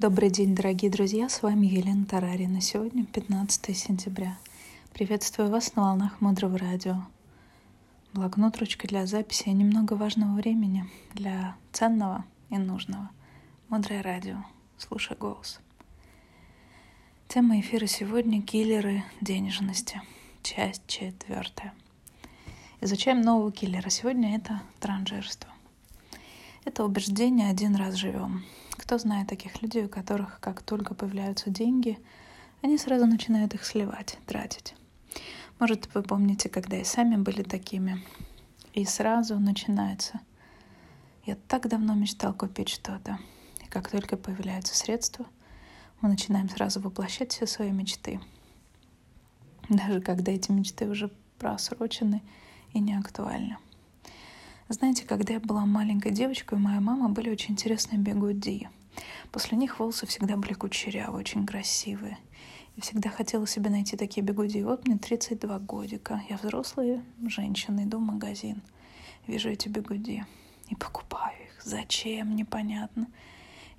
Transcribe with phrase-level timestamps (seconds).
[0.00, 2.60] Добрый день, дорогие друзья, с вами Елена Тарарина.
[2.60, 4.38] Сегодня 15 сентября.
[4.92, 7.02] Приветствую вас на волнах Мудрого Радио.
[8.12, 13.10] Блокнот, ручка для записи и немного важного времени для ценного и нужного.
[13.70, 14.36] Мудрое Радио.
[14.76, 15.58] Слушай голос.
[17.26, 20.00] Тема эфира сегодня— киллеры денежности.
[20.44, 21.74] Часть четвертая.
[22.80, 23.90] Изучаем нового киллера.
[23.90, 25.50] Сегодня это транжирство.
[26.68, 28.44] Это убеждение «один раз живем».
[28.72, 31.98] Кто знает таких людей, у которых, как только появляются деньги,
[32.60, 34.74] они сразу начинают их сливать, тратить.
[35.58, 38.04] Может, вы помните, когда и сами были такими.
[38.74, 40.20] И сразу начинается.
[41.24, 43.18] Я так давно мечтал купить что-то.
[43.64, 45.24] И как только появляются средства,
[46.02, 48.20] мы начинаем сразу воплощать все свои мечты.
[49.70, 52.20] Даже когда эти мечты уже просрочены
[52.74, 53.56] и не актуальны.
[54.70, 58.68] Знаете, когда я была маленькой девочкой, у моей мамы были очень интересные бегуди.
[59.32, 62.18] После них волосы всегда были кучерявые, очень красивые.
[62.76, 64.62] И всегда хотела себе найти такие бегуди.
[64.62, 66.22] Вот мне 32 годика.
[66.28, 68.60] Я взрослая женщина, иду в магазин.
[69.26, 70.26] Вижу эти бегуди
[70.68, 71.62] и покупаю их.
[71.64, 72.36] Зачем?
[72.36, 73.06] Непонятно.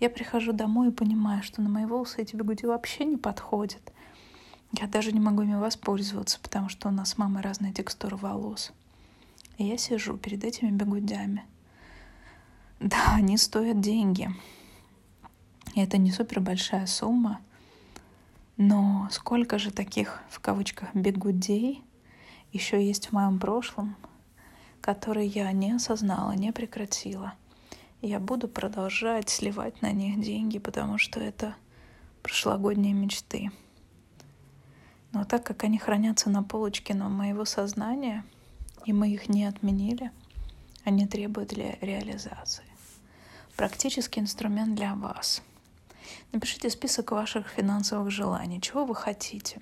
[0.00, 3.92] Я прихожу домой и понимаю, что на мои волосы эти бегуди вообще не подходят.
[4.72, 8.72] Я даже не могу ими воспользоваться, потому что у нас с мамой разная текстура волос.
[9.58, 11.44] И я сижу перед этими бегудями.
[12.80, 14.30] Да, они стоят деньги.
[15.74, 17.40] И это не супер большая сумма.
[18.56, 21.84] Но сколько же таких, в кавычках, бегудей
[22.52, 23.96] еще есть в моем прошлом,
[24.80, 27.34] которые я не осознала, не прекратила.
[28.00, 31.54] Я буду продолжать сливать на них деньги, потому что это
[32.22, 33.50] прошлогодние мечты.
[35.12, 38.24] Но так как они хранятся на полочке но моего сознания—
[38.84, 40.10] и мы их не отменили,
[40.84, 42.64] они требуют для реализации.
[43.56, 45.42] Практический инструмент для вас.
[46.32, 49.60] Напишите список ваших финансовых желаний, чего вы хотите.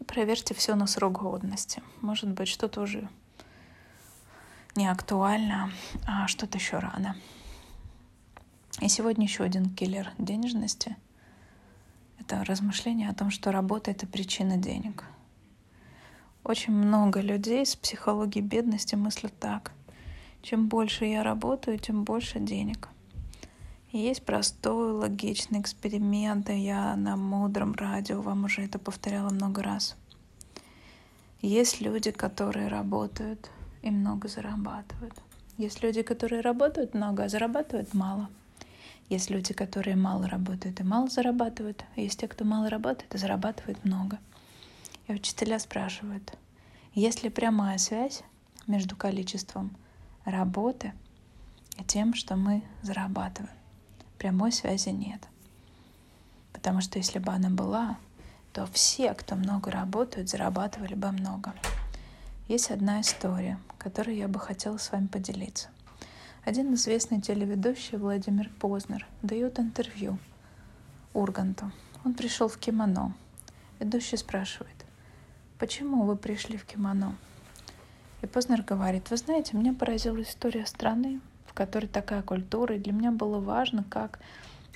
[0.00, 1.82] И проверьте все на срок годности.
[2.00, 3.08] Может быть, что-то уже
[4.74, 5.72] не актуально,
[6.06, 7.16] а что-то еще рано.
[8.80, 10.96] И сегодня еще один киллер денежности.
[12.20, 15.04] Это размышление о том, что работа— это причина денег—
[16.48, 19.72] очень много людей с психологией бедности мыслят так.
[20.40, 22.88] Чем больше я работаю, тем больше денег.
[23.92, 29.96] Есть простой, логичный эксперимент, и я на мудром радио вам уже это повторяла много раз.
[31.42, 33.50] Есть люди, которые работают
[33.82, 35.14] и много зарабатывают.
[35.58, 38.28] Есть люди, которые работают много, а зарабатывают мало.
[39.08, 41.84] Есть люди, которые мало работают и мало зарабатывают.
[41.96, 44.18] Есть те, кто мало работает и зарабатывает много.
[45.08, 46.38] И учителя спрашивают,
[46.92, 48.22] есть ли прямая связь
[48.66, 49.74] между количеством
[50.24, 50.92] работы
[51.78, 53.54] и тем, что мы зарабатываем?
[54.18, 55.26] Прямой связи нет.
[56.52, 57.98] Потому что если бы она была,
[58.52, 61.54] то все, кто много работают, зарабатывали бы много.
[62.46, 65.68] Есть одна история, которой я бы хотела с вами поделиться.
[66.44, 70.18] Один известный телеведущий Владимир Познер дает интервью
[71.14, 71.72] Урганту.
[72.04, 73.14] Он пришел в кимоно.
[73.78, 74.77] Ведущий спрашивает,
[75.58, 77.14] почему вы пришли в кимоно?
[78.22, 82.92] И Познер говорит, вы знаете, меня поразила история страны, в которой такая культура, и для
[82.92, 84.18] меня было важно, как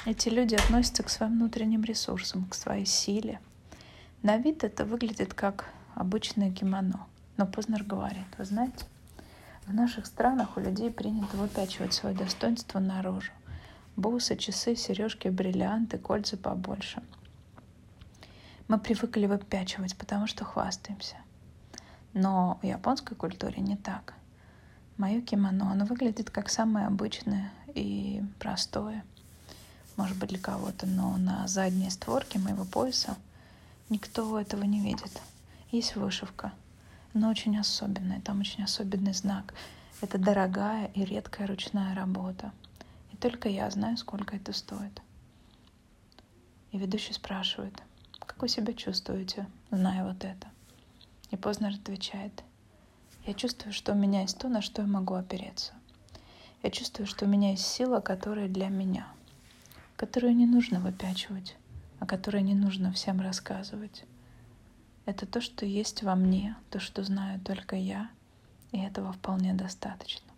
[0.06, 3.40] эти люди относятся к своим внутренним ресурсам, к своей силе.
[4.22, 7.06] На вид это выглядит как обычное кимоно.
[7.36, 8.84] Но Познер говорит, вы знаете,
[9.66, 13.32] в наших странах у людей принято выпячивать свое достоинство наружу.
[13.96, 17.02] Бусы, часы, сережки, бриллианты, кольца побольше—
[18.68, 21.16] мы привыкли выпячивать, потому что хвастаемся.
[22.14, 24.14] Но в японской культуре не так.
[24.96, 29.04] Мое кимоно, оно выглядит как самое обычное и простое.
[29.96, 33.16] Может быть, для кого-то, но на задней створке моего пояса
[33.88, 35.20] никто этого не видит.
[35.70, 36.52] Есть вышивка,
[37.14, 39.54] но очень особенная, там очень особенный знак.
[40.00, 42.52] Это дорогая и редкая ручная работа.
[43.12, 45.00] И только я знаю, сколько это стоит.
[46.70, 47.82] И ведущий спрашивает—
[48.26, 50.48] как вы себя чувствуете, зная вот это?
[51.30, 52.44] И Познер отвечает,
[53.26, 55.72] я чувствую, что у меня есть то, на что я могу опереться.
[56.62, 59.08] Я чувствую, что у меня есть сила, которая для меня,
[59.96, 61.56] которую не нужно выпячивать,
[61.98, 64.04] о которой не нужно всем рассказывать.
[65.04, 68.10] Это то, что есть во мне, то, что знаю только я,
[68.70, 70.30] и этого вполне достаточно.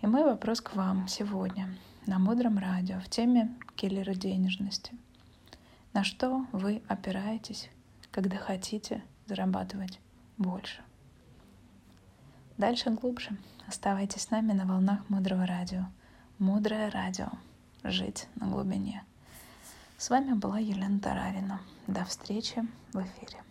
[0.00, 1.74] И мой вопрос к вам сегодня
[2.06, 4.92] на Мудром радио в теме киллера денежности–
[5.98, 7.68] на что вы опираетесь,
[8.12, 9.98] когда хотите зарабатывать
[10.36, 10.80] больше.
[12.56, 13.36] Дальше глубже.
[13.66, 15.86] Оставайтесь с нами на волнах Мудрого Радио.
[16.38, 17.30] Мудрое Радио.
[17.82, 19.02] жить на глубине.
[19.96, 21.60] С вами была Елена Тарарина.
[21.88, 23.42] До встречи в эфире.